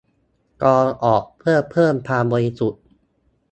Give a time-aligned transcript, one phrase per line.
[0.63, 2.81] กรองออกเพื่อเพิ่มความบริสุทธิ์